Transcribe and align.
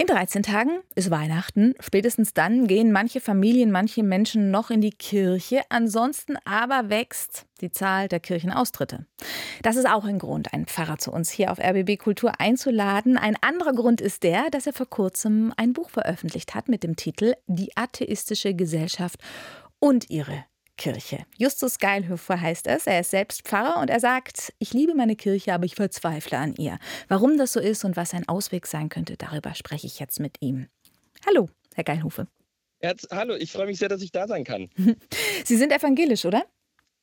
In 0.00 0.06
13 0.06 0.42
Tagen 0.42 0.80
ist 0.94 1.10
Weihnachten. 1.10 1.74
Spätestens 1.78 2.32
dann 2.32 2.66
gehen 2.66 2.90
manche 2.90 3.20
Familien, 3.20 3.70
manche 3.70 4.02
Menschen 4.02 4.50
noch 4.50 4.70
in 4.70 4.80
die 4.80 4.92
Kirche. 4.92 5.60
Ansonsten 5.68 6.38
aber 6.46 6.88
wächst 6.88 7.44
die 7.60 7.70
Zahl 7.70 8.08
der 8.08 8.18
Kirchenaustritte. 8.18 9.04
Das 9.60 9.76
ist 9.76 9.86
auch 9.86 10.06
ein 10.06 10.18
Grund, 10.18 10.54
einen 10.54 10.64
Pfarrer 10.64 10.96
zu 10.96 11.12
uns 11.12 11.28
hier 11.28 11.52
auf 11.52 11.58
RBB 11.58 11.98
Kultur 11.98 12.32
einzuladen. 12.40 13.18
Ein 13.18 13.36
anderer 13.42 13.74
Grund 13.74 14.00
ist 14.00 14.22
der, 14.22 14.48
dass 14.48 14.66
er 14.66 14.72
vor 14.72 14.88
kurzem 14.88 15.52
ein 15.58 15.74
Buch 15.74 15.90
veröffentlicht 15.90 16.54
hat 16.54 16.70
mit 16.70 16.82
dem 16.82 16.96
Titel 16.96 17.34
Die 17.46 17.76
atheistische 17.76 18.54
Gesellschaft 18.54 19.20
und 19.80 20.08
ihre 20.08 20.46
Kirche. 20.80 21.26
Justus 21.36 21.78
Geilhöfer 21.78 22.40
heißt 22.40 22.66
es. 22.66 22.86
Er 22.86 23.00
ist 23.00 23.10
selbst 23.10 23.42
Pfarrer 23.42 23.82
und 23.82 23.90
er 23.90 24.00
sagt, 24.00 24.54
ich 24.58 24.72
liebe 24.72 24.94
meine 24.94 25.14
Kirche, 25.14 25.52
aber 25.52 25.66
ich 25.66 25.74
verzweifle 25.74 26.38
an 26.38 26.54
ihr. 26.56 26.78
Warum 27.06 27.36
das 27.36 27.52
so 27.52 27.60
ist 27.60 27.84
und 27.84 27.98
was 27.98 28.14
ein 28.14 28.26
Ausweg 28.26 28.66
sein 28.66 28.88
könnte, 28.88 29.18
darüber 29.18 29.54
spreche 29.54 29.86
ich 29.86 29.98
jetzt 30.00 30.20
mit 30.20 30.38
ihm. 30.40 30.68
Hallo, 31.26 31.50
Herr 31.74 31.84
Geilhofe. 31.84 32.28
Herz, 32.78 33.06
hallo, 33.10 33.34
ich 33.34 33.52
freue 33.52 33.66
mich 33.66 33.78
sehr, 33.78 33.90
dass 33.90 34.00
ich 34.00 34.10
da 34.10 34.26
sein 34.26 34.42
kann. 34.42 34.70
Sie 35.44 35.58
sind 35.58 35.70
evangelisch, 35.70 36.24
oder? 36.24 36.46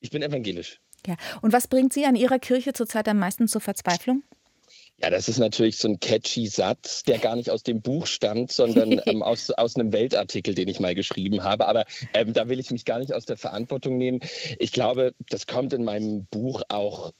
Ich 0.00 0.10
bin 0.10 0.22
evangelisch. 0.22 0.80
Ja. 1.06 1.14
Und 1.40 1.52
was 1.52 1.68
bringt 1.68 1.92
Sie 1.92 2.04
an 2.04 2.16
Ihrer 2.16 2.40
Kirche 2.40 2.72
zurzeit 2.72 3.06
am 3.06 3.20
meisten 3.20 3.46
zur 3.46 3.60
Verzweiflung? 3.60 4.24
Ja, 5.00 5.10
das 5.10 5.28
ist 5.28 5.38
natürlich 5.38 5.78
so 5.78 5.86
ein 5.86 6.00
catchy 6.00 6.48
Satz, 6.48 7.04
der 7.04 7.18
gar 7.18 7.36
nicht 7.36 7.50
aus 7.50 7.62
dem 7.62 7.80
Buch 7.80 8.06
stammt, 8.06 8.50
sondern 8.50 9.00
ähm, 9.06 9.22
aus, 9.22 9.50
aus 9.50 9.76
einem 9.76 9.92
Weltartikel, 9.92 10.54
den 10.54 10.66
ich 10.66 10.80
mal 10.80 10.96
geschrieben 10.96 11.44
habe. 11.44 11.68
Aber 11.68 11.84
ähm, 12.14 12.32
da 12.32 12.48
will 12.48 12.58
ich 12.58 12.72
mich 12.72 12.84
gar 12.84 12.98
nicht 12.98 13.12
aus 13.12 13.24
der 13.24 13.36
Verantwortung 13.36 13.96
nehmen. 13.96 14.18
Ich 14.58 14.72
glaube, 14.72 15.14
das 15.28 15.46
kommt 15.46 15.72
in 15.72 15.84
meinem 15.84 16.26
Buch 16.26 16.62
auch 16.68 17.12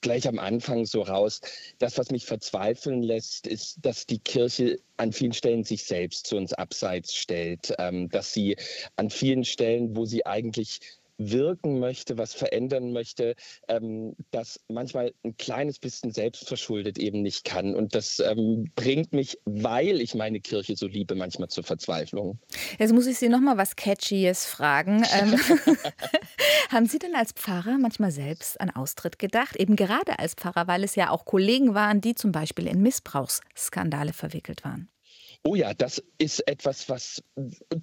gleich 0.00 0.28
am 0.28 0.38
Anfang 0.38 0.86
so 0.86 1.02
raus. 1.02 1.40
Das, 1.78 1.98
was 1.98 2.10
mich 2.10 2.24
verzweifeln 2.24 3.02
lässt, 3.02 3.46
ist, 3.46 3.78
dass 3.82 4.06
die 4.06 4.18
Kirche 4.18 4.78
an 4.96 5.12
vielen 5.12 5.32
Stellen 5.34 5.64
sich 5.64 5.84
selbst 5.84 6.26
zu 6.26 6.36
uns 6.36 6.54
abseits 6.54 7.14
stellt, 7.14 7.74
ähm, 7.78 8.08
dass 8.08 8.32
sie 8.32 8.56
an 8.96 9.10
vielen 9.10 9.44
Stellen, 9.44 9.94
wo 9.94 10.06
sie 10.06 10.24
eigentlich 10.24 10.80
wirken 11.20 11.78
möchte, 11.78 12.16
was 12.16 12.32
verändern 12.32 12.92
möchte, 12.92 13.34
ähm, 13.68 14.16
das 14.30 14.58
manchmal 14.68 15.12
ein 15.22 15.36
kleines 15.36 15.78
bisschen 15.78 16.12
selbstverschuldet 16.12 16.98
eben 16.98 17.20
nicht 17.20 17.44
kann. 17.44 17.76
Und 17.76 17.94
das 17.94 18.20
ähm, 18.20 18.70
bringt 18.74 19.12
mich, 19.12 19.38
weil 19.44 20.00
ich 20.00 20.14
meine 20.14 20.40
Kirche 20.40 20.76
so 20.76 20.86
liebe, 20.86 21.14
manchmal 21.14 21.48
zur 21.48 21.62
Verzweiflung. 21.62 22.38
Jetzt 22.78 22.94
muss 22.94 23.06
ich 23.06 23.18
Sie 23.18 23.28
noch 23.28 23.40
mal 23.40 23.58
was 23.58 23.76
Catchyes 23.76 24.46
fragen. 24.46 25.04
Ähm, 25.12 25.38
haben 26.70 26.86
Sie 26.86 26.98
denn 26.98 27.14
als 27.14 27.32
Pfarrer 27.32 27.76
manchmal 27.78 28.10
selbst 28.10 28.58
an 28.58 28.70
Austritt 28.70 29.18
gedacht? 29.18 29.56
Eben 29.56 29.76
gerade 29.76 30.18
als 30.18 30.34
Pfarrer, 30.34 30.66
weil 30.66 30.84
es 30.84 30.94
ja 30.94 31.10
auch 31.10 31.26
Kollegen 31.26 31.74
waren, 31.74 32.00
die 32.00 32.14
zum 32.14 32.32
Beispiel 32.32 32.66
in 32.66 32.80
Missbrauchsskandale 32.80 34.14
verwickelt 34.14 34.64
waren. 34.64 34.88
Oh 35.42 35.54
ja, 35.54 35.72
das 35.72 36.02
ist 36.18 36.46
etwas, 36.46 36.88
was 36.90 37.22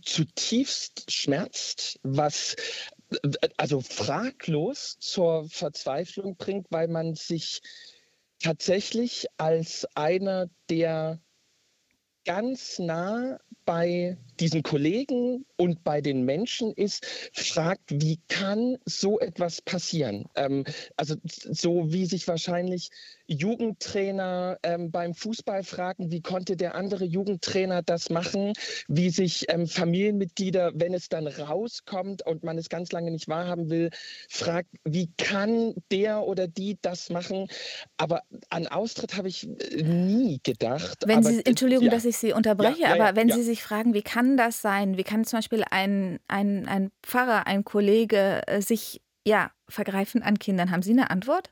zutiefst 0.04 1.12
schmerzt, 1.12 2.00
was 2.04 2.56
also 3.58 3.82
fraglos 3.82 4.98
zur 5.00 5.50
Verzweiflung 5.50 6.36
bringt, 6.36 6.68
weil 6.70 6.88
man 6.88 7.16
sich 7.16 7.62
tatsächlich 8.40 9.28
als 9.38 9.88
einer, 9.96 10.50
der 10.70 11.20
ganz 12.26 12.80
nah 12.80 13.40
bei 13.66 14.18
diesen 14.40 14.64
Kollegen 14.64 15.46
und 15.58 15.84
bei 15.84 16.02
den 16.02 16.24
Menschen 16.24 16.72
ist, 16.74 17.06
fragt, 17.34 17.84
wie 17.90 18.20
kann 18.28 18.78
so 18.86 19.20
etwas 19.20 19.62
passieren? 19.62 20.26
Ähm, 20.36 20.64
also 20.96 21.16
so 21.24 21.92
wie 21.92 22.06
sich 22.06 22.28
wahrscheinlich 22.28 22.90
Jugendtrainer 23.28 24.58
ähm, 24.64 24.90
beim 24.92 25.14
Fußball 25.14 25.64
fragen, 25.64 26.12
wie 26.12 26.22
konnte 26.22 26.56
der 26.56 26.76
andere 26.76 27.04
Jugendtrainer 27.04 27.82
das 27.82 28.10
machen? 28.10 28.54
Wie 28.88 29.10
sich 29.10 29.46
ähm, 29.50 29.68
Familienmitglieder, 29.68 30.72
wenn 30.76 30.94
es 30.94 31.10
dann 31.10 31.28
rauskommt 31.28 32.26
und 32.26 32.44
man 32.44 32.58
es 32.58 32.70
ganz 32.70 32.92
lange 32.92 33.12
nicht 33.12 33.28
wahrhaben 33.28 33.70
will, 33.70 33.90
fragt, 34.30 34.70
wie 34.86 35.12
kann 35.18 35.74
der 35.92 36.24
oder 36.24 36.48
die 36.48 36.78
das 36.82 37.10
machen? 37.10 37.48
Aber 37.98 38.22
an 38.50 38.68
Austritt 38.68 39.18
habe 39.18 39.28
ich 39.28 39.48
äh, 39.48 39.84
nie 39.84 40.40
gedacht. 40.44 41.04
Wenn 41.06 41.20
aber, 41.20 41.30
Sie, 41.30 41.46
Entschuldigung, 41.46 41.86
ja. 41.86 41.92
dass 41.92 42.06
ich 42.06 42.18
Sie 42.18 42.32
unterbreche, 42.32 42.82
ja, 42.82 42.96
ja, 42.96 43.04
aber 43.04 43.16
wenn 43.18 43.30
Sie 43.30 43.44
sich 43.44 43.62
fragen, 43.62 43.94
wie 43.94 44.02
kann 44.02 44.27
das 44.36 44.62
sein? 44.62 44.98
Wie 44.98 45.04
kann 45.04 45.24
zum 45.24 45.38
Beispiel 45.38 45.64
ein, 45.70 46.20
ein, 46.28 46.68
ein 46.68 46.92
Pfarrer, 47.04 47.48
ein 47.48 47.64
Kollege 47.64 48.42
äh, 48.48 48.62
sich 48.62 49.02
ja, 49.26 49.52
vergreifen 49.70 50.24
an 50.24 50.40
Kindern? 50.40 50.72
Haben 50.72 50.82
Sie 50.82 50.92
eine 50.92 51.10
Antwort? 51.10 51.52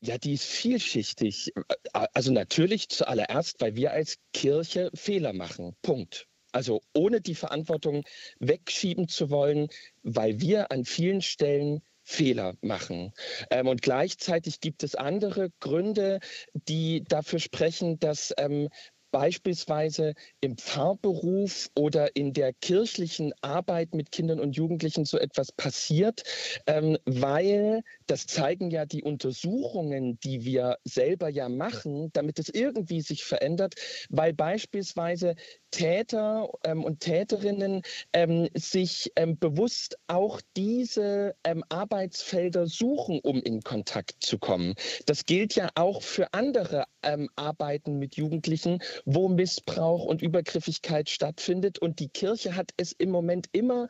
Ja, 0.00 0.16
die 0.16 0.34
ist 0.34 0.44
vielschichtig. 0.44 1.52
Also 1.92 2.32
natürlich 2.32 2.88
zuallererst, 2.88 3.60
weil 3.60 3.74
wir 3.74 3.92
als 3.92 4.16
Kirche 4.32 4.90
Fehler 4.94 5.32
machen. 5.32 5.76
Punkt. 5.82 6.26
Also 6.52 6.80
ohne 6.94 7.20
die 7.20 7.34
Verantwortung 7.34 8.04
wegschieben 8.38 9.08
zu 9.08 9.30
wollen, 9.30 9.68
weil 10.02 10.40
wir 10.40 10.70
an 10.72 10.84
vielen 10.84 11.20
Stellen 11.20 11.82
Fehler 12.08 12.54
machen. 12.62 13.12
Ähm, 13.50 13.66
und 13.68 13.82
gleichzeitig 13.82 14.60
gibt 14.60 14.82
es 14.82 14.94
andere 14.94 15.50
Gründe, 15.60 16.20
die 16.54 17.04
dafür 17.04 17.38
sprechen, 17.38 17.98
dass 17.98 18.32
ähm, 18.38 18.70
beispielsweise 19.10 20.14
im 20.40 20.56
Pfarrberuf 20.56 21.68
oder 21.74 22.14
in 22.16 22.32
der 22.32 22.52
kirchlichen 22.52 23.32
Arbeit 23.42 23.94
mit 23.94 24.12
Kindern 24.12 24.40
und 24.40 24.56
Jugendlichen 24.56 25.04
so 25.04 25.18
etwas 25.18 25.52
passiert, 25.52 26.22
ähm, 26.66 26.98
weil 27.04 27.82
das 28.08 28.26
zeigen 28.26 28.70
ja 28.70 28.86
die 28.86 29.02
Untersuchungen, 29.02 30.18
die 30.20 30.44
wir 30.44 30.78
selber 30.84 31.28
ja 31.28 31.48
machen, 31.48 32.10
damit 32.12 32.38
es 32.38 32.48
irgendwie 32.48 33.00
sich 33.02 33.24
verändert, 33.24 33.74
weil 34.08 34.32
beispielsweise 34.32 35.34
Täter 35.70 36.48
ähm, 36.64 36.82
und 36.84 37.00
Täterinnen 37.00 37.82
ähm, 38.12 38.48
sich 38.54 39.12
ähm, 39.16 39.38
bewusst 39.38 39.98
auch 40.06 40.40
diese 40.56 41.34
ähm, 41.44 41.62
Arbeitsfelder 41.68 42.66
suchen, 42.66 43.20
um 43.22 43.42
in 43.42 43.60
Kontakt 43.62 44.16
zu 44.20 44.38
kommen. 44.38 44.74
Das 45.06 45.26
gilt 45.26 45.54
ja 45.54 45.68
auch 45.74 46.02
für 46.02 46.32
andere 46.32 46.84
ähm, 47.02 47.28
Arbeiten 47.36 47.98
mit 47.98 48.16
Jugendlichen, 48.16 48.82
wo 49.04 49.28
Missbrauch 49.28 50.04
und 50.04 50.22
Übergriffigkeit 50.22 51.10
stattfindet. 51.10 51.78
Und 51.78 52.00
die 52.00 52.08
Kirche 52.08 52.56
hat 52.56 52.72
es 52.78 52.92
im 52.92 53.10
Moment 53.10 53.48
immer 53.52 53.88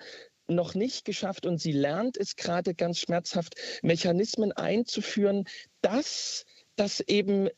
noch 0.48 0.74
nicht 0.74 1.04
geschafft 1.04 1.46
und 1.46 1.58
sie 1.58 1.72
lernt 1.72 2.16
es 2.16 2.36
gerade 2.36 2.74
ganz 2.74 2.98
schmerzhaft, 2.98 3.54
Mechanismen 3.82 4.52
einzuführen, 4.52 5.44
dass 5.82 6.44
das 6.76 7.00
eben 7.00 7.48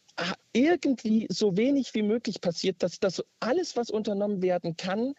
irgendwie 0.53 1.27
so 1.31 1.57
wenig 1.57 1.95
wie 1.95 2.03
möglich 2.03 2.41
passiert, 2.41 2.83
dass 2.83 2.99
das 2.99 3.23
alles, 3.39 3.77
was 3.77 3.91
unternommen 3.91 4.43
werden 4.43 4.77
kann, 4.77 5.15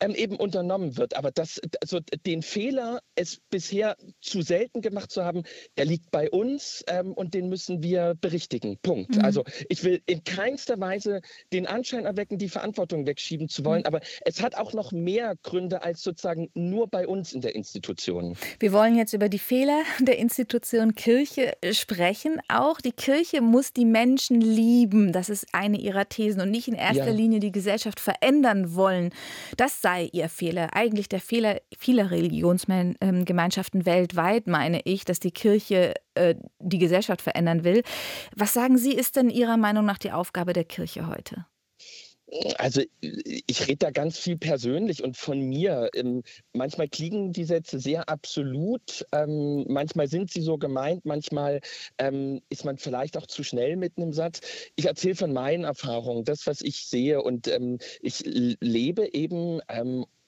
ähm, 0.00 0.14
eben 0.14 0.36
unternommen 0.36 0.96
wird. 0.96 1.16
Aber 1.16 1.30
das, 1.30 1.60
also 1.80 2.00
den 2.26 2.42
Fehler, 2.42 3.00
es 3.14 3.38
bisher 3.50 3.96
zu 4.20 4.42
selten 4.42 4.80
gemacht 4.80 5.10
zu 5.10 5.24
haben, 5.24 5.44
der 5.76 5.84
liegt 5.84 6.10
bei 6.10 6.30
uns 6.30 6.84
ähm, 6.88 7.12
und 7.12 7.34
den 7.34 7.48
müssen 7.48 7.82
wir 7.82 8.14
berichtigen. 8.20 8.78
Punkt. 8.82 9.16
Mhm. 9.16 9.24
Also 9.24 9.44
ich 9.68 9.84
will 9.84 10.02
in 10.06 10.24
keinster 10.24 10.80
Weise 10.80 11.20
den 11.52 11.66
Anschein 11.66 12.04
erwecken, 12.04 12.38
die 12.38 12.48
Verantwortung 12.48 13.06
wegschieben 13.06 13.48
zu 13.48 13.64
wollen, 13.64 13.80
mhm. 13.80 13.86
aber 13.86 14.00
es 14.24 14.42
hat 14.42 14.56
auch 14.56 14.72
noch 14.72 14.90
mehr 14.90 15.36
Gründe 15.42 15.82
als 15.82 16.02
sozusagen 16.02 16.50
nur 16.54 16.88
bei 16.88 17.06
uns 17.06 17.32
in 17.32 17.40
der 17.40 17.54
Institution. 17.54 18.36
Wir 18.58 18.72
wollen 18.72 18.96
jetzt 18.96 19.12
über 19.12 19.28
die 19.28 19.38
Fehler 19.38 19.82
der 20.00 20.18
Institution 20.18 20.94
Kirche 20.94 21.52
sprechen. 21.70 22.40
Auch 22.48 22.80
die 22.80 22.92
Kirche 22.92 23.40
muss 23.40 23.72
die 23.72 23.84
Menschen 23.84 24.41
lieben. 24.42 25.12
Das 25.12 25.28
ist 25.28 25.46
eine 25.52 25.78
ihrer 25.78 26.08
Thesen 26.08 26.40
und 26.42 26.50
nicht 26.50 26.68
in 26.68 26.74
erster 26.74 27.06
ja. 27.06 27.12
Linie 27.12 27.40
die 27.40 27.52
Gesellschaft 27.52 28.00
verändern 28.00 28.74
wollen. 28.74 29.10
Das 29.56 29.80
sei 29.80 30.08
ihr 30.12 30.28
Fehler. 30.28 30.74
Eigentlich 30.74 31.08
der 31.08 31.20
Fehler 31.20 31.60
vieler 31.78 32.10
Religionsgemeinschaften 32.10 33.86
weltweit, 33.86 34.46
meine 34.46 34.82
ich, 34.84 35.04
dass 35.04 35.20
die 35.20 35.32
Kirche 35.32 35.94
äh, 36.14 36.34
die 36.58 36.78
Gesellschaft 36.78 37.22
verändern 37.22 37.64
will. 37.64 37.82
Was 38.36 38.52
sagen 38.52 38.76
Sie, 38.76 38.92
ist 38.92 39.16
denn 39.16 39.30
Ihrer 39.30 39.56
Meinung 39.56 39.84
nach 39.84 39.98
die 39.98 40.12
Aufgabe 40.12 40.52
der 40.52 40.64
Kirche 40.64 41.06
heute? 41.06 41.46
Also 42.56 42.82
ich 43.02 43.68
rede 43.68 43.76
da 43.76 43.90
ganz 43.90 44.18
viel 44.18 44.38
persönlich 44.38 45.02
und 45.04 45.16
von 45.16 45.40
mir. 45.40 45.90
Ähm, 45.94 46.22
manchmal 46.54 46.88
klingen 46.88 47.32
die 47.32 47.44
Sätze 47.44 47.78
sehr 47.78 48.08
absolut, 48.08 49.04
ähm, 49.12 49.64
manchmal 49.68 50.08
sind 50.08 50.30
sie 50.30 50.40
so 50.40 50.56
gemeint, 50.56 51.04
manchmal 51.04 51.60
ähm, 51.98 52.40
ist 52.48 52.64
man 52.64 52.78
vielleicht 52.78 53.18
auch 53.18 53.26
zu 53.26 53.42
schnell 53.42 53.76
mit 53.76 53.98
einem 53.98 54.12
Satz. 54.12 54.40
Ich 54.76 54.86
erzähle 54.86 55.14
von 55.14 55.32
meinen 55.32 55.64
Erfahrungen, 55.64 56.24
das, 56.24 56.46
was 56.46 56.62
ich 56.62 56.86
sehe 56.86 57.22
und 57.22 57.50
ich 58.00 58.22
lebe 58.24 59.12
eben 59.12 59.60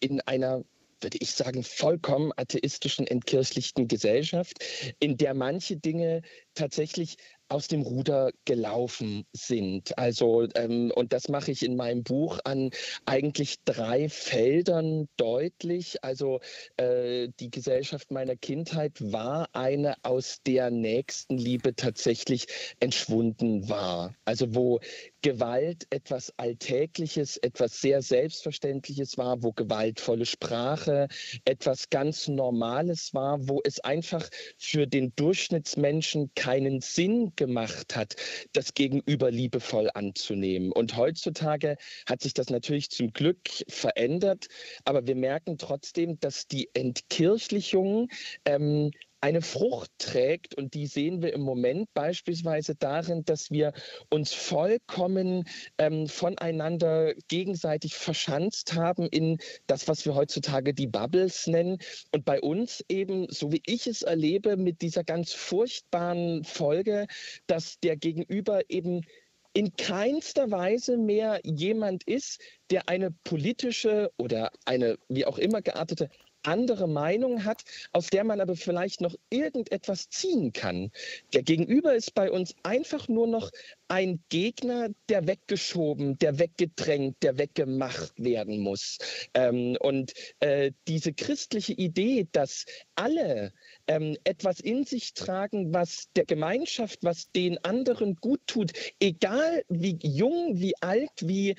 in 0.00 0.20
einer 0.22 0.64
würde 1.04 1.18
ich 1.20 1.32
sagen, 1.32 1.62
vollkommen 1.62 2.32
atheistischen, 2.36 3.06
entkirchlichten 3.06 3.88
Gesellschaft, 3.88 4.64
in 4.98 5.16
der 5.16 5.34
manche 5.34 5.76
Dinge 5.76 6.22
tatsächlich 6.54 7.16
aus 7.48 7.68
dem 7.68 7.82
Ruder 7.82 8.32
gelaufen 8.44 9.26
sind. 9.32 9.96
Also, 9.98 10.46
ähm, 10.54 10.90
und 10.94 11.12
das 11.12 11.28
mache 11.28 11.50
ich 11.50 11.62
in 11.62 11.76
meinem 11.76 12.02
Buch 12.02 12.38
an 12.44 12.70
eigentlich 13.06 13.62
drei 13.64 14.08
Feldern 14.08 15.08
deutlich. 15.16 16.02
Also, 16.02 16.40
äh, 16.76 17.28
die 17.40 17.50
Gesellschaft 17.50 18.10
meiner 18.10 18.36
Kindheit 18.36 18.92
war 19.00 19.48
eine, 19.52 19.94
aus 20.02 20.40
der 20.46 20.70
Nächstenliebe 20.70 21.74
tatsächlich 21.76 22.46
entschwunden 22.80 23.68
war. 23.68 24.14
Also, 24.24 24.54
wo 24.54 24.80
Gewalt 25.22 25.86
etwas 25.90 26.32
Alltägliches, 26.36 27.36
etwas 27.38 27.80
sehr 27.80 28.02
Selbstverständliches 28.02 29.16
war, 29.16 29.42
wo 29.42 29.52
gewaltvolle 29.52 30.26
Sprache 30.26 31.08
etwas 31.44 31.88
ganz 31.90 32.28
Normales 32.28 33.14
war, 33.14 33.48
wo 33.48 33.60
es 33.64 33.80
einfach 33.80 34.28
für 34.58 34.86
den 34.86 35.14
Durchschnittsmenschen 35.16 36.30
keinen 36.34 36.80
Sinn 36.80 37.33
gemacht 37.36 37.96
hat, 37.96 38.16
das 38.52 38.74
Gegenüber 38.74 39.30
liebevoll 39.30 39.90
anzunehmen. 39.94 40.72
Und 40.72 40.96
heutzutage 40.96 41.76
hat 42.06 42.22
sich 42.22 42.34
das 42.34 42.50
natürlich 42.50 42.90
zum 42.90 43.12
Glück 43.12 43.38
verändert, 43.68 44.46
aber 44.84 45.06
wir 45.06 45.16
merken 45.16 45.58
trotzdem, 45.58 46.18
dass 46.20 46.46
die 46.46 46.70
Entkirchlichung 46.74 48.08
ähm, 48.44 48.90
eine 49.24 49.40
Frucht 49.40 49.90
trägt. 49.96 50.54
Und 50.54 50.74
die 50.74 50.86
sehen 50.86 51.22
wir 51.22 51.32
im 51.32 51.40
Moment 51.40 51.88
beispielsweise 51.94 52.74
darin, 52.74 53.24
dass 53.24 53.50
wir 53.50 53.72
uns 54.10 54.34
vollkommen 54.34 55.48
ähm, 55.78 56.08
voneinander 56.08 57.14
gegenseitig 57.28 57.94
verschanzt 57.94 58.74
haben 58.74 59.08
in 59.08 59.38
das, 59.66 59.88
was 59.88 60.04
wir 60.04 60.14
heutzutage 60.14 60.74
die 60.74 60.88
Bubbles 60.88 61.46
nennen. 61.46 61.78
Und 62.12 62.26
bei 62.26 62.38
uns 62.38 62.84
eben, 62.90 63.26
so 63.30 63.50
wie 63.50 63.62
ich 63.64 63.86
es 63.86 64.02
erlebe, 64.02 64.58
mit 64.58 64.82
dieser 64.82 65.04
ganz 65.04 65.32
furchtbaren 65.32 66.44
Folge, 66.44 67.06
dass 67.46 67.80
der 67.80 67.96
Gegenüber 67.96 68.60
eben 68.68 69.06
in 69.54 69.74
keinster 69.76 70.50
Weise 70.50 70.98
mehr 70.98 71.40
jemand 71.44 72.04
ist, 72.04 72.42
der 72.70 72.88
eine 72.88 73.10
politische 73.10 74.10
oder 74.16 74.50
eine 74.64 74.98
wie 75.08 75.26
auch 75.26 75.38
immer 75.38 75.62
geartete 75.62 76.10
andere 76.44 76.86
Meinung 76.86 77.44
hat, 77.44 77.64
aus 77.92 78.08
der 78.08 78.24
man 78.24 78.40
aber 78.40 78.56
vielleicht 78.56 79.00
noch 79.00 79.14
irgendetwas 79.30 80.08
ziehen 80.10 80.52
kann. 80.52 80.90
Der 81.32 81.42
Gegenüber 81.42 81.94
ist 81.94 82.14
bei 82.14 82.30
uns 82.30 82.54
einfach 82.62 83.08
nur 83.08 83.26
noch 83.26 83.50
ein 83.88 84.22
Gegner, 84.28 84.88
der 85.08 85.26
weggeschoben, 85.26 86.18
der 86.18 86.38
weggedrängt, 86.38 87.16
der 87.22 87.38
weggemacht 87.38 88.12
werden 88.16 88.60
muss. 88.60 88.98
Ähm, 89.34 89.76
und 89.80 90.12
äh, 90.40 90.72
diese 90.88 91.12
christliche 91.12 91.72
Idee, 91.72 92.26
dass 92.32 92.64
alle 92.94 93.52
ähm, 93.86 94.16
etwas 94.24 94.60
in 94.60 94.84
sich 94.84 95.14
tragen, 95.14 95.72
was 95.72 96.08
der 96.16 96.24
Gemeinschaft, 96.24 97.00
was 97.02 97.30
den 97.32 97.62
anderen 97.64 98.16
gut 98.16 98.40
tut, 98.46 98.72
egal 99.00 99.64
wie 99.68 99.98
jung, 100.02 100.60
wie 100.60 100.74
alt, 100.80 101.10
wie 101.20 101.56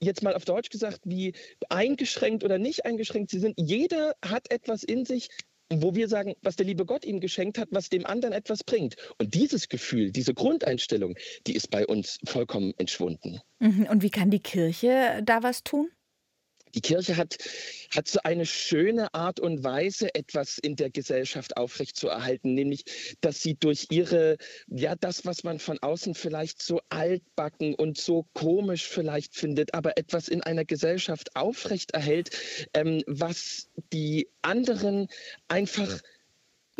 jetzt 0.00 0.22
mal 0.22 0.34
auf 0.34 0.44
Deutsch 0.44 0.70
gesagt, 0.70 1.00
wie 1.04 1.34
eingeschränkt 1.68 2.44
oder 2.44 2.58
nicht 2.58 2.84
eingeschränkt 2.84 3.30
sie 3.30 3.38
sind. 3.38 3.54
Jeder 3.58 4.14
hat 4.22 4.50
etwas 4.50 4.82
in 4.82 5.04
sich, 5.04 5.28
wo 5.72 5.94
wir 5.94 6.08
sagen, 6.08 6.34
was 6.42 6.56
der 6.56 6.66
liebe 6.66 6.84
Gott 6.84 7.04
ihm 7.04 7.20
geschenkt 7.20 7.58
hat, 7.58 7.68
was 7.70 7.88
dem 7.88 8.04
anderen 8.06 8.34
etwas 8.34 8.64
bringt. 8.64 8.96
Und 9.18 9.34
dieses 9.34 9.68
Gefühl, 9.68 10.10
diese 10.10 10.34
Grundeinstellung, 10.34 11.14
die 11.46 11.54
ist 11.54 11.70
bei 11.70 11.86
uns 11.86 12.18
vollkommen 12.24 12.74
entschwunden. 12.78 13.40
Mhm. 13.60 13.86
Und 13.90 14.02
wie 14.02 14.10
kann 14.10 14.30
die 14.30 14.40
Kirche 14.40 15.20
da 15.24 15.42
was 15.42 15.62
tun? 15.62 15.88
Die 16.74 16.80
Kirche 16.80 17.16
hat, 17.16 17.36
hat 17.94 18.08
so 18.08 18.20
eine 18.22 18.46
schöne 18.46 19.12
Art 19.14 19.40
und 19.40 19.64
Weise, 19.64 20.14
etwas 20.14 20.58
in 20.58 20.76
der 20.76 20.90
Gesellschaft 20.90 21.56
aufrechtzuerhalten, 21.56 22.54
nämlich, 22.54 22.84
dass 23.20 23.42
sie 23.42 23.54
durch 23.54 23.86
ihre, 23.90 24.36
ja, 24.68 24.94
das, 24.94 25.24
was 25.24 25.44
man 25.44 25.58
von 25.58 25.78
außen 25.80 26.14
vielleicht 26.14 26.62
so 26.62 26.80
altbacken 26.88 27.74
und 27.74 27.98
so 27.98 28.26
komisch 28.34 28.86
vielleicht 28.86 29.34
findet, 29.34 29.74
aber 29.74 29.98
etwas 29.98 30.28
in 30.28 30.42
einer 30.42 30.64
Gesellschaft 30.64 31.36
aufrechterhält, 31.36 32.30
ähm, 32.74 33.02
was 33.06 33.68
die 33.92 34.28
anderen 34.42 35.08
einfach 35.48 36.00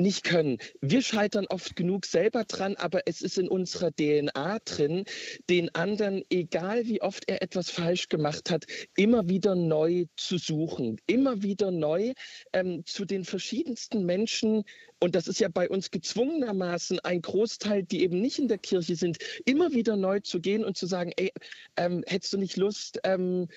nicht 0.01 0.25
können. 0.25 0.59
Wir 0.81 1.03
scheitern 1.03 1.47
oft 1.49 1.77
genug 1.77 2.07
selber 2.07 2.45
dran, 2.45 2.77
aber 2.77 3.03
es 3.07 3.23
ist 3.23 3.39
in 3.39 3.49
unserer 3.49 3.93
DNA 3.93 4.59
drin, 4.65 5.05
den 5.49 5.75
anderen, 5.75 6.23
egal 6.31 6.87
wie 6.87 7.03
oft 7.03 7.29
er 7.29 7.43
etwas 7.43 7.71
falsch 7.71 8.09
gemacht 8.09 8.51
hat, 8.51 8.65
immer 8.97 9.29
wieder 9.29 9.55
neu 9.55 10.07
zu 10.17 10.39
suchen, 10.39 11.01
immer 11.07 11.43
wieder 11.43 11.71
neu 11.71 12.13
ähm, 12.53 12.85
zu 12.87 13.05
den 13.05 13.25
verschiedensten 13.25 14.05
Menschen 14.05 14.65
und 15.03 15.15
das 15.15 15.29
ist 15.29 15.41
ja 15.41 15.49
bei 15.49 15.69
uns 15.69 15.91
gezwungenermaßen 15.91 17.01
ein 17.01 17.23
Großteil, 17.23 17.83
die 17.83 18.03
eben 18.03 18.21
nicht 18.21 18.39
in 18.39 18.49
der 18.49 18.59
Kirche 18.59 18.97
sind, 18.97 19.17
immer 19.47 19.73
wieder 19.73 19.97
neu 19.97 20.21
zu 20.21 20.41
gehen 20.41 20.63
und 20.63 20.77
zu 20.77 20.85
sagen, 20.85 21.13
ey, 21.17 21.33
ähm, 21.77 22.05
hättest 22.07 22.35
du 22.35 22.39
nicht 22.39 22.59
Lust, 22.59 23.01
ähm, 23.05 23.49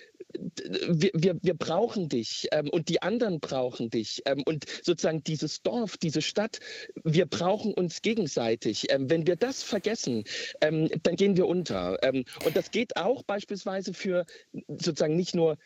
wir, 0.88 1.12
wir, 1.14 1.38
wir 1.42 1.54
brauchen 1.54 2.10
dich 2.10 2.48
ähm, 2.52 2.70
und 2.70 2.90
die 2.90 3.02
anderen 3.02 3.40
brauchen 3.40 3.90
dich. 3.90 4.22
Ähm, 4.26 4.44
und 4.46 4.66
sozusagen 4.84 5.24
dieses 5.24 5.62
Dorf, 5.62 5.98
diese 5.98 6.22
Stadt, 6.22 6.60
wir 7.04 7.26
brauchen 7.26 7.74
uns 7.74 8.02
gegenseitig. 8.02 8.92
Ähm, 8.92 9.10
wenn 9.10 9.28
wir 9.28 9.36
das 9.36 9.64
vergessen, 9.64 10.24
ähm, 10.62 10.90
dann 11.04 11.16
gehen 11.16 11.38
wir 11.38 11.48
unter. 11.48 11.98
und 12.04 12.56
das 12.56 12.72
geht 12.72 12.98
auch 12.98 13.24
beispielsweise 13.24 13.94
für 13.94 14.26
sozusagen 14.68 15.16
nicht 15.16 15.36
nur 15.36 15.58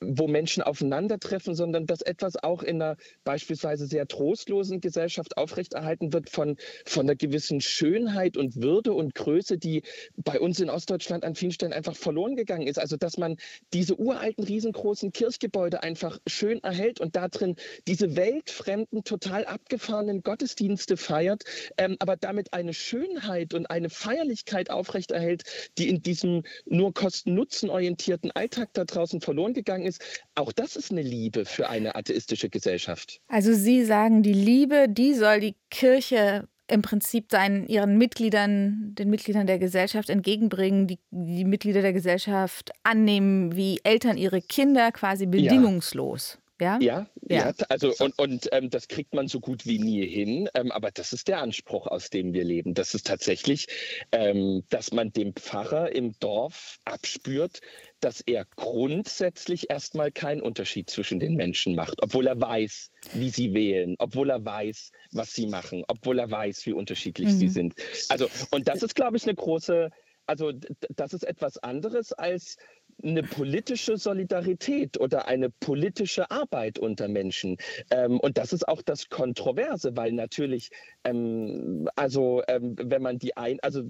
wo 0.00 0.28
Menschen 0.28 0.62
aufeinandertreffen, 0.62 1.54
sondern 1.54 1.86
dass 1.86 2.00
etwas 2.00 2.42
auch 2.42 2.62
in 2.62 2.80
einer 2.80 2.96
beispielsweise 3.24 3.86
sehr 3.86 4.06
trostlosen 4.08 4.80
Gesellschaft 4.80 5.36
aufrechterhalten 5.36 6.12
wird 6.12 6.30
von, 6.30 6.56
von 6.84 7.06
einer 7.06 7.16
gewissen 7.16 7.60
Schönheit 7.60 8.36
und 8.36 8.56
Würde 8.62 8.94
und 8.94 9.14
Größe, 9.14 9.58
die 9.58 9.82
bei 10.16 10.40
uns 10.40 10.60
in 10.60 10.70
Ostdeutschland 10.70 11.24
an 11.24 11.34
vielen 11.34 11.52
Stellen 11.52 11.72
einfach 11.72 11.96
verloren 11.96 12.36
gegangen 12.36 12.66
ist. 12.66 12.78
Also 12.78 12.96
dass 12.96 13.18
man 13.18 13.36
diese 13.76 14.00
uralten, 14.00 14.42
riesengroßen 14.42 15.12
Kirchgebäude 15.12 15.82
einfach 15.82 16.18
schön 16.26 16.64
erhält 16.64 16.98
und 16.98 17.14
da 17.14 17.28
drin 17.28 17.56
diese 17.86 18.16
weltfremden, 18.16 19.04
total 19.04 19.44
abgefahrenen 19.44 20.22
Gottesdienste 20.22 20.96
feiert, 20.96 21.44
ähm, 21.76 21.96
aber 21.98 22.16
damit 22.16 22.54
eine 22.54 22.72
Schönheit 22.72 23.52
und 23.52 23.66
eine 23.66 23.90
Feierlichkeit 23.90 24.70
aufrechterhält, 24.70 25.44
die 25.76 25.90
in 25.90 26.00
diesem 26.00 26.44
nur 26.64 26.94
Kosten-Nutzen 26.94 27.68
orientierten 27.68 28.30
Alltag 28.30 28.70
da 28.72 28.86
draußen 28.86 29.20
verloren 29.20 29.52
gegangen 29.52 29.84
ist. 29.84 30.00
Auch 30.34 30.52
das 30.52 30.76
ist 30.76 30.90
eine 30.90 31.02
Liebe 31.02 31.44
für 31.44 31.68
eine 31.68 31.96
atheistische 31.96 32.48
Gesellschaft. 32.48 33.20
Also 33.28 33.52
Sie 33.52 33.84
sagen, 33.84 34.22
die 34.22 34.32
Liebe, 34.32 34.86
die 34.88 35.12
soll 35.12 35.40
die 35.40 35.56
Kirche 35.68 36.48
im 36.68 36.82
Prinzip 36.82 37.30
seinen, 37.30 37.66
ihren 37.66 37.96
Mitgliedern, 37.96 38.94
den 38.94 39.10
Mitgliedern 39.10 39.46
der 39.46 39.58
Gesellschaft 39.58 40.10
entgegenbringen, 40.10 40.86
die, 40.86 40.98
die 41.10 41.44
Mitglieder 41.44 41.82
der 41.82 41.92
Gesellschaft 41.92 42.72
annehmen 42.82 43.56
wie 43.56 43.80
Eltern 43.84 44.16
ihre 44.16 44.42
Kinder, 44.42 44.92
quasi 44.92 45.26
bedingungslos. 45.26 46.38
Ja, 46.60 46.78
ja, 46.80 47.06
ja. 47.28 47.50
ja 47.50 47.52
also 47.68 47.92
und, 47.98 48.18
und 48.18 48.48
ähm, 48.52 48.70
das 48.70 48.88
kriegt 48.88 49.14
man 49.14 49.28
so 49.28 49.40
gut 49.40 49.66
wie 49.66 49.78
nie 49.78 50.06
hin. 50.06 50.48
Ähm, 50.54 50.72
aber 50.72 50.90
das 50.90 51.12
ist 51.12 51.28
der 51.28 51.42
Anspruch, 51.42 51.86
aus 51.86 52.08
dem 52.08 52.32
wir 52.32 52.44
leben. 52.44 52.72
Das 52.72 52.94
ist 52.94 53.06
tatsächlich, 53.06 53.66
ähm, 54.12 54.64
dass 54.70 54.90
man 54.90 55.12
dem 55.12 55.34
Pfarrer 55.34 55.94
im 55.94 56.18
Dorf 56.18 56.78
abspürt, 56.84 57.60
dass 58.00 58.20
er 58.20 58.46
grundsätzlich 58.56 59.70
erstmal 59.70 60.12
keinen 60.12 60.42
Unterschied 60.42 60.90
zwischen 60.90 61.18
den 61.18 61.34
Menschen 61.34 61.74
macht, 61.74 62.02
obwohl 62.02 62.26
er 62.26 62.40
weiß, 62.40 62.90
wie 63.14 63.30
sie 63.30 63.54
wählen, 63.54 63.96
obwohl 63.98 64.30
er 64.30 64.44
weiß, 64.44 64.90
was 65.12 65.32
sie 65.32 65.46
machen, 65.46 65.84
obwohl 65.88 66.18
er 66.18 66.30
weiß, 66.30 66.66
wie 66.66 66.72
unterschiedlich 66.72 67.28
mhm. 67.28 67.38
sie 67.38 67.48
sind. 67.48 67.74
Also, 68.08 68.28
und 68.50 68.68
das 68.68 68.82
ist, 68.82 68.94
glaube 68.94 69.16
ich, 69.16 69.24
eine 69.24 69.34
große, 69.34 69.90
also 70.26 70.52
das 70.90 71.14
ist 71.14 71.22
etwas 71.22 71.58
anderes 71.58 72.12
als 72.12 72.56
eine 73.02 73.22
politische 73.22 73.96
Solidarität 73.96 74.98
oder 74.98 75.28
eine 75.28 75.50
politische 75.50 76.30
Arbeit 76.30 76.78
unter 76.78 77.08
Menschen. 77.08 77.56
Ähm, 77.90 78.18
und 78.20 78.38
das 78.38 78.52
ist 78.52 78.66
auch 78.66 78.82
das 78.82 79.08
Kontroverse, 79.08 79.96
weil 79.96 80.12
natürlich, 80.12 80.70
ähm, 81.04 81.88
also 81.96 82.42
ähm, 82.48 82.76
wenn 82.82 83.02
man 83.02 83.18
die 83.18 83.36
ein, 83.36 83.60
also 83.60 83.82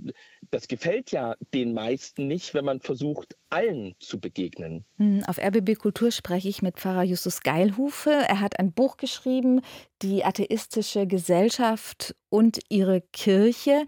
das 0.50 0.68
gefällt 0.68 1.12
ja 1.12 1.36
den 1.54 1.72
meisten 1.72 2.26
nicht, 2.26 2.54
wenn 2.54 2.64
man 2.64 2.80
versucht, 2.80 3.36
allen 3.48 3.94
zu 4.00 4.20
begegnen. 4.20 4.84
Hm, 4.96 5.22
auf 5.26 5.38
RBB 5.38 5.78
Kultur 5.78 6.10
spreche 6.10 6.48
ich 6.48 6.62
mit 6.62 6.78
Pfarrer 6.78 7.04
Justus 7.04 7.40
Geilhufe. 7.40 8.10
Er 8.10 8.40
hat 8.40 8.58
ein 8.58 8.72
Buch 8.72 8.96
geschrieben, 8.96 9.60
Die 10.02 10.24
atheistische 10.24 11.06
Gesellschaft 11.06 12.14
und 12.36 12.58
ihre 12.68 13.00
Kirche. 13.00 13.86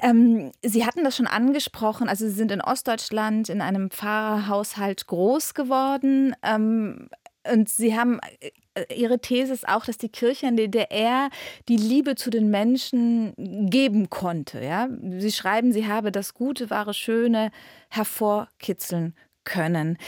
Ähm, 0.00 0.52
Sie 0.64 0.86
hatten 0.86 1.02
das 1.02 1.16
schon 1.16 1.26
angesprochen, 1.26 2.08
also 2.08 2.26
Sie 2.26 2.34
sind 2.34 2.52
in 2.52 2.60
Ostdeutschland 2.60 3.48
in 3.48 3.60
einem 3.60 3.90
Pfarrerhaushalt 3.90 5.08
groß 5.08 5.54
geworden. 5.54 6.36
Ähm, 6.44 7.08
und 7.52 7.68
Sie 7.68 7.98
haben 7.98 8.20
äh, 8.40 8.94
Ihre 8.94 9.18
These 9.18 9.52
ist 9.52 9.68
auch, 9.68 9.84
dass 9.84 9.98
die 9.98 10.10
Kirche 10.10 10.46
in 10.46 10.56
der 10.56 10.68
DDR 10.68 11.30
die 11.68 11.76
Liebe 11.76 12.14
zu 12.14 12.30
den 12.30 12.50
Menschen 12.50 13.34
geben 13.68 14.10
konnte. 14.10 14.62
Ja? 14.62 14.88
Sie 15.18 15.32
schreiben, 15.32 15.72
sie 15.72 15.88
habe 15.88 16.12
das 16.12 16.34
Gute, 16.34 16.70
wahre, 16.70 16.94
Schöne 16.94 17.50
hervorkitzeln 17.88 19.16
können. 19.42 19.98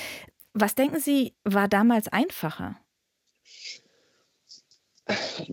Was 0.53 0.77
denken 0.77 1.01
Sie, 1.01 1.35
war 1.45 1.67
damals 1.67 2.07
einfacher? 2.09 2.77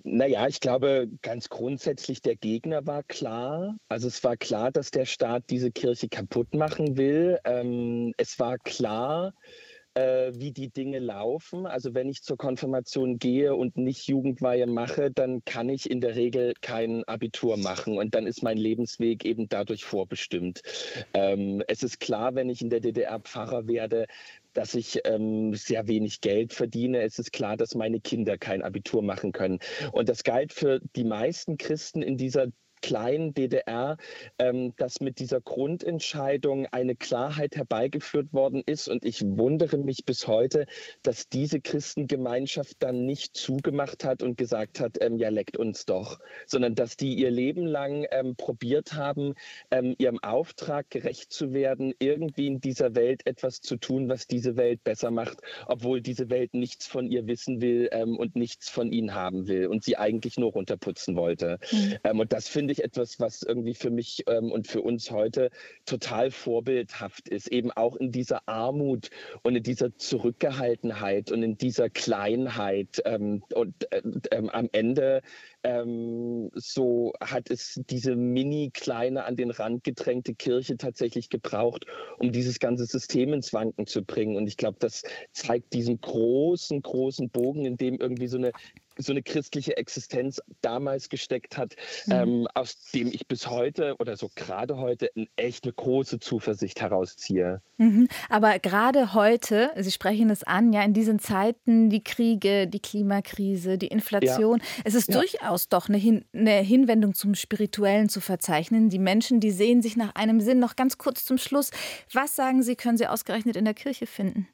Naja, 0.04 0.48
ich 0.48 0.60
glaube, 0.60 1.10
ganz 1.22 1.50
grundsätzlich 1.50 2.22
der 2.22 2.36
Gegner 2.36 2.86
war 2.86 3.04
klar. 3.04 3.78
Also 3.90 4.08
es 4.08 4.24
war 4.24 4.38
klar, 4.38 4.72
dass 4.72 4.92
der 4.92 5.06
Staat 5.06 5.44
diese 5.50 5.72
Kirche 5.72 6.10
kaputt 6.10 6.54
machen 6.54 6.98
will. 6.98 7.40
Ähm, 7.46 8.14
es 8.18 8.40
war 8.40 8.58
klar, 8.58 9.30
äh, 9.30 9.67
wie 9.98 10.52
die 10.52 10.70
Dinge 10.70 11.00
laufen. 11.00 11.66
Also 11.66 11.94
wenn 11.94 12.10
ich 12.10 12.22
zur 12.22 12.38
Konfirmation 12.38 13.20
gehe 13.20 13.56
und 13.56 13.78
nicht 13.78 14.08
Jugendweihe 14.08 14.68
mache, 14.68 15.12
dann 15.12 15.44
kann 15.46 15.70
ich 15.70 15.90
in 15.90 16.02
der 16.02 16.16
Regel 16.16 16.54
kein 16.62 17.04
Abitur 17.06 17.58
machen 17.58 17.98
und 17.98 18.14
dann 18.14 18.28
ist 18.28 18.44
mein 18.44 18.58
Lebensweg 18.58 19.26
eben 19.26 19.50
dadurch 19.50 19.86
vorbestimmt. 19.86 20.62
Ähm, 21.14 21.64
es 21.68 21.84
ist 21.84 22.00
klar, 22.00 22.36
wenn 22.36 22.50
ich 22.50 22.62
in 22.62 22.70
der 22.70 22.80
DDR 22.80 23.20
Pfarrer 23.20 23.68
werde, 23.68 24.08
dass 24.54 24.76
ich 24.76 25.00
ähm, 25.06 25.54
sehr 25.56 25.88
wenig 25.88 26.22
Geld 26.22 26.54
verdiene. 26.54 27.02
Es 27.02 27.20
ist 27.20 27.32
klar, 27.32 27.58
dass 27.58 27.76
meine 27.76 28.00
Kinder 28.00 28.38
kein 28.38 28.64
Abitur 28.64 29.04
machen 29.04 29.32
können. 29.32 29.60
Und 29.92 30.10
das 30.10 30.24
galt 30.24 30.54
für 30.54 30.80
die 30.96 31.04
meisten 31.04 31.58
Christen 31.58 32.02
in 32.02 32.18
dieser 32.18 32.48
kleinen 32.82 33.34
DDR, 33.34 33.98
ähm, 34.40 34.74
dass 34.78 35.02
mit 35.02 35.20
dieser 35.20 35.42
Grundentscheidung 35.42 36.68
eine 36.72 36.96
Klarheit 36.96 37.56
herbeigeführt 37.56 38.34
worden 38.34 38.64
ist. 38.66 38.88
Und 38.88 39.06
ich 39.06 39.22
wundere 39.24 39.78
mich 39.78 40.06
bis 40.06 40.28
heute, 40.28 40.66
dass 41.04 41.30
diese 41.30 41.62
Christengemeinschaft 41.62 42.78
dann 42.80 43.06
nicht 43.06 43.36
zugemacht 43.36 44.04
hat 44.04 44.24
und 44.24 44.38
gesagt 44.38 44.80
hat, 44.80 44.98
ähm, 45.02 45.18
ja, 45.18 45.30
leckt 45.30 45.58
uns 45.58 45.86
doch, 45.86 46.20
sondern 46.46 46.76
dass 46.76 46.98
die 46.98 47.16
ihr 47.16 47.32
Leben 47.32 47.66
lang 47.66 48.06
ähm, 48.12 48.36
probiert 48.36 48.94
haben, 48.94 49.34
ähm, 49.72 49.96
ihrem 49.98 50.20
Auftrag 50.24 50.90
gerecht 50.90 51.32
zu 51.32 51.54
werden, 51.54 51.94
irgendwie 52.00 52.48
in 52.48 52.62
dieser 52.62 52.96
Welt 52.96 53.26
etwas 53.26 53.62
zu 53.62 53.78
tun, 53.78 54.10
was 54.10 54.28
diese 54.28 54.58
Welt 54.58 54.84
besser 54.84 55.12
macht, 55.12 55.40
obwohl 55.68 56.02
diese 56.02 56.30
Welt 56.30 56.54
nichts 56.54 56.88
von 56.88 57.10
ihr 57.10 57.28
wissen 57.28 57.62
will 57.62 57.90
ähm, 57.92 58.18
und 58.18 58.36
nichts 58.36 58.70
von 58.70 58.92
ihnen 58.92 59.14
haben 59.14 59.48
will 59.48 59.68
und 59.68 59.84
sie 59.84 59.98
eigentlich 59.98 60.38
nur 60.38 60.52
runterputzen 60.52 61.16
wollte. 61.16 61.60
Mhm. 61.72 62.20
und 62.20 62.34
das 62.34 62.48
finde 62.48 62.67
finde 62.68 62.82
ich 62.82 62.84
etwas, 62.84 63.18
was 63.22 63.44
irgendwie 63.44 63.74
für 63.74 63.90
mich 63.90 64.26
ähm, 64.28 64.52
und 64.52 64.68
für 64.68 64.82
uns 64.82 65.10
heute 65.10 65.52
total 65.86 66.32
vorbildhaft 66.32 67.30
ist. 67.30 67.48
Eben 67.48 67.72
auch 67.72 67.96
in 67.96 68.12
dieser 68.12 68.42
Armut 68.46 69.10
und 69.44 69.56
in 69.56 69.64
dieser 69.64 69.98
Zurückgehaltenheit 69.98 71.32
und 71.32 71.44
in 71.44 71.58
dieser 71.58 71.90
Kleinheit. 71.90 73.02
Ähm, 73.06 73.42
und 73.54 73.90
äh, 73.94 74.02
äh, 74.32 74.50
am 74.50 74.68
Ende 74.74 75.22
ähm, 75.64 76.52
so 76.56 77.14
hat 77.22 77.50
es 77.52 77.80
diese 77.90 78.18
mini 78.18 78.70
kleine 78.74 79.24
an 79.24 79.38
den 79.38 79.52
Rand 79.52 79.86
gedrängte 79.86 80.36
Kirche 80.36 80.76
tatsächlich 80.76 81.30
gebraucht, 81.30 81.86
um 82.20 82.34
dieses 82.34 82.60
ganze 82.60 82.86
System 82.86 83.32
ins 83.32 83.54
Wanken 83.54 83.88
zu 83.88 84.04
bringen. 84.04 84.36
Und 84.36 84.48
ich 84.48 84.58
glaube, 84.58 84.78
das 84.82 85.04
zeigt 85.32 85.72
diesen 85.72 86.02
großen, 86.02 86.82
großen 86.82 87.30
Bogen, 87.30 87.64
in 87.64 87.78
dem 87.78 87.96
irgendwie 88.02 88.28
so 88.28 88.38
eine 88.38 88.52
so 88.98 89.12
eine 89.12 89.24
christliche 89.24 89.78
Existenz 89.78 90.42
damals 90.62 91.10
gesteckt 91.10 91.58
hat, 91.58 91.76
mhm. 92.06 92.14
ähm, 92.14 92.48
aus 92.54 92.90
dem 92.94 93.08
ich 93.08 93.28
bis 93.28 93.50
heute 93.50 93.96
oder 94.00 94.18
so 94.18 94.30
gerade 94.36 94.78
heute 94.78 95.10
echt 95.36 95.66
eine 95.66 95.74
große 95.74 96.20
Zuversicht 96.20 96.82
herausziehe. 96.82 97.62
Mhm. 97.78 98.08
Aber 98.30 98.60
gerade 98.60 99.14
heute, 99.14 99.72
Sie 99.78 99.92
sprechen 99.92 100.30
es 100.30 100.44
an, 100.44 100.74
ja, 100.74 100.84
in 100.84 100.94
diesen 100.94 101.20
Zeiten, 101.20 101.90
die 101.90 102.04
Kriege, 102.04 102.68
die 102.68 102.80
Klimakrise, 102.80 103.78
die 103.78 103.88
Inflation, 103.88 104.60
ja. 104.60 104.66
es 104.86 104.96
ist 104.96 105.10
ja. 105.10 105.20
durchaus 105.20 105.70
doch 105.70 105.90
eine, 105.90 105.98
Hin 105.98 106.26
eine 106.34 106.60
Hinwendung 106.60 107.14
zum 107.14 107.36
Spirituellen 107.36 108.10
zu 108.10 108.22
verzeichnen. 108.22 108.90
Die 108.90 109.00
Menschen, 109.00 109.40
die 109.40 109.52
sehen 109.52 109.82
sich 109.82 109.96
nach 109.98 110.16
einem 110.16 110.42
Sinn. 110.42 110.60
Noch 110.60 110.76
ganz 110.76 110.98
kurz 110.98 111.26
zum 111.26 111.38
Schluss. 111.38 111.72
Was 112.12 112.36
sagen 112.36 112.64
Sie, 112.64 112.76
können 112.76 112.98
Sie 112.98 113.08
ausgerechnet 113.08 113.56
in 113.56 113.66
der 113.66 113.74
Kirche 113.74 114.08
finden? 114.08 114.48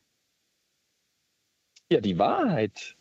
Ja, 1.91 2.01
die 2.01 2.17
Wahrheit. 2.17 2.95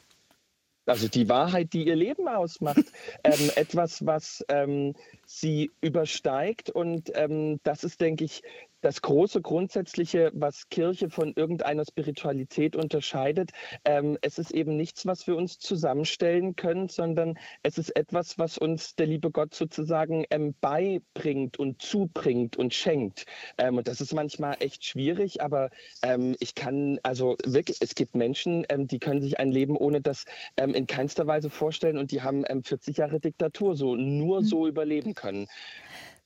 Also 0.86 1.08
die 1.08 1.28
Wahrheit, 1.28 1.72
die 1.72 1.86
ihr 1.86 1.96
Leben 1.96 2.28
ausmacht. 2.28 2.84
ähm, 3.24 3.50
etwas, 3.56 4.04
was 4.04 4.44
ähm, 4.48 4.94
sie 5.26 5.70
übersteigt. 5.80 6.70
Und 6.70 7.12
ähm, 7.14 7.60
das 7.62 7.84
ist, 7.84 8.00
denke 8.00 8.24
ich, 8.24 8.42
das 8.82 9.00
große 9.00 9.40
Grundsätzliche, 9.40 10.30
was 10.34 10.68
Kirche 10.68 11.08
von 11.08 11.32
irgendeiner 11.34 11.84
Spiritualität 11.84 12.76
unterscheidet. 12.76 13.52
Ähm, 13.84 14.18
es 14.20 14.38
ist 14.38 14.50
eben 14.50 14.76
nichts, 14.76 15.06
was 15.06 15.26
wir 15.26 15.36
uns 15.36 15.58
zusammenstellen 15.58 16.56
können, 16.56 16.88
sondern 16.88 17.38
es 17.62 17.78
ist 17.78 17.96
etwas, 17.96 18.38
was 18.38 18.58
uns 18.58 18.94
der 18.96 19.06
liebe 19.06 19.30
Gott 19.30 19.54
sozusagen 19.54 20.24
ähm, 20.30 20.54
beibringt 20.60 21.58
und 21.58 21.80
zubringt 21.80 22.56
und 22.56 22.74
schenkt. 22.74 23.24
Ähm, 23.56 23.78
und 23.78 23.88
das 23.88 24.00
ist 24.00 24.12
manchmal 24.12 24.56
echt 24.60 24.84
schwierig, 24.84 25.40
aber 25.40 25.70
ähm, 26.02 26.36
ich 26.40 26.54
kann, 26.54 26.98
also 27.02 27.36
wirklich, 27.44 27.78
es 27.80 27.94
gibt 27.94 28.14
Menschen, 28.14 28.66
ähm, 28.68 28.88
die 28.88 28.98
können 28.98 29.22
sich 29.22 29.38
ein 29.38 29.52
Leben 29.52 29.76
ohne 29.76 30.00
das 30.00 30.24
ähm, 30.56 30.74
in 30.74 30.86
keinster 30.86 31.26
Weise 31.26 31.50
vorstellen 31.50 31.98
und 31.98 32.10
die 32.10 32.22
haben 32.22 32.44
40 32.64 32.96
Jahre 32.96 33.20
Diktatur 33.20 33.76
so 33.76 33.94
nur 33.94 34.40
mhm. 34.40 34.44
so 34.44 34.66
überleben 34.66 35.14
können. 35.14 35.46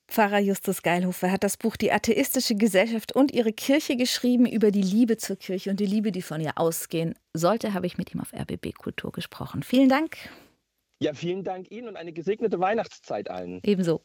Pfarrer 0.09 0.39
Justus 0.39 0.83
Geilhofer 0.83 1.31
hat 1.31 1.43
das 1.43 1.57
Buch 1.57 1.77
Die 1.77 1.93
atheistische 1.93 2.55
Gesellschaft 2.55 3.15
und 3.15 3.33
ihre 3.33 3.53
Kirche 3.53 3.97
geschrieben 3.97 4.47
über 4.47 4.71
die 4.71 4.83
Liebe 4.83 5.17
zur 5.17 5.37
Kirche 5.37 5.71
und 5.71 5.81
die 5.81 5.87
Liebe, 5.87 6.13
die 6.13 6.23
von 6.23 6.41
ihr 6.41 6.53
ausgehen 6.57 7.15
sollte, 7.35 7.75
habe 7.75 7.87
ich 7.87 7.99
mit 7.99 8.15
ihm 8.15 8.21
auf 8.21 8.33
RBB 8.33 8.75
Kultur 8.75 9.13
gesprochen. 9.13 9.63
Vielen 9.63 9.89
Dank. 9.89 10.17
Ja, 11.03 11.13
vielen 11.13 11.45
Dank 11.45 11.71
Ihnen 11.71 11.89
und 11.89 11.97
eine 11.97 12.13
gesegnete 12.13 12.59
Weihnachtszeit 12.59 13.29
allen. 13.29 13.61
Ebenso. 13.65 14.01